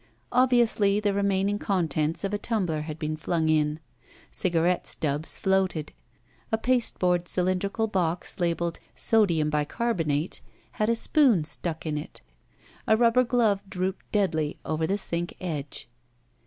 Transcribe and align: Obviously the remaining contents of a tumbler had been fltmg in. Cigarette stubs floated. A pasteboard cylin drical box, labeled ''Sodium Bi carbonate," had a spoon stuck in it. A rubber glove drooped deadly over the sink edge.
Obviously 0.31 0.99
the 0.99 1.13
remaining 1.13 1.59
contents 1.59 2.23
of 2.23 2.33
a 2.33 2.39
tumbler 2.39 2.81
had 2.81 2.97
been 2.97 3.15
fltmg 3.15 3.51
in. 3.51 3.79
Cigarette 4.31 4.87
stubs 4.87 5.37
floated. 5.37 5.93
A 6.51 6.57
pasteboard 6.57 7.25
cylin 7.25 7.57
drical 7.59 7.85
box, 7.91 8.39
labeled 8.39 8.79
''Sodium 8.95 9.51
Bi 9.51 9.63
carbonate," 9.63 10.41
had 10.81 10.89
a 10.89 10.95
spoon 10.95 11.43
stuck 11.43 11.85
in 11.85 11.99
it. 11.99 12.21
A 12.87 12.97
rubber 12.97 13.23
glove 13.23 13.61
drooped 13.69 14.11
deadly 14.11 14.57
over 14.65 14.87
the 14.87 14.97
sink 14.97 15.35
edge. 15.39 15.87